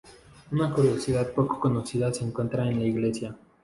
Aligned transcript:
Una 0.49 0.73
curiosidad 0.73 1.31
poco 1.31 1.59
conocida 1.59 2.11
se 2.11 2.23
encuentra 2.25 2.67
en 2.67 2.79
la 2.79 2.87
iglesia. 2.87 3.37